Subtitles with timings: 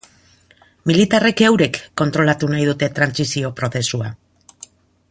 [0.91, 4.15] Militarrek eurek kontrolatu nahi dute trantsizio-prozesua.